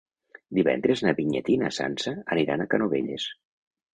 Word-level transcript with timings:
Divendres 0.59 1.03
na 1.07 1.13
Vinyet 1.19 1.51
i 1.55 1.59
na 1.63 1.69
Sança 1.77 2.13
aniran 2.37 2.65
a 2.65 2.69
Canovelles. 2.73 3.29